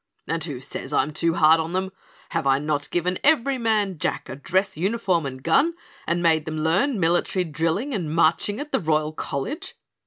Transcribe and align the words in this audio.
And 0.27 0.43
who 0.43 0.59
says 0.59 0.93
I'm 0.93 1.11
too 1.13 1.35
hard 1.35 1.59
on 1.59 1.73
them? 1.73 1.91
Have 2.29 2.47
I 2.47 2.57
not 2.57 2.89
given 2.89 3.19
every 3.23 3.59
man 3.59 3.99
Jack 3.99 4.29
a 4.29 4.35
dress 4.35 4.75
uniform 4.75 5.27
and 5.27 5.43
gun 5.43 5.75
and 6.07 6.23
made 6.23 6.45
them 6.45 6.57
learn 6.63 6.99
military 6.99 7.45
drilling 7.45 7.93
and 7.93 8.11
marching 8.11 8.59
at 8.59 8.71
the 8.71 8.79
Royal 8.79 9.13
College?" 9.13 9.75